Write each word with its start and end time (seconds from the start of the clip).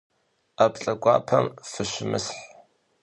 Ӏэплӏэ 0.57 0.93
гуапэм 1.01 1.45
фыщымысхь. 1.69 2.39